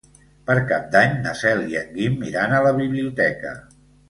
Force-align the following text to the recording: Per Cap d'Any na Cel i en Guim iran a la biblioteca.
Per 0.51 0.53
Cap 0.71 0.87
d'Any 0.95 1.13
na 1.25 1.33
Cel 1.41 1.61
i 1.75 1.79
en 1.83 1.93
Guim 1.99 2.25
iran 2.31 2.57
a 2.57 2.63
la 2.69 2.73
biblioteca. 2.81 3.55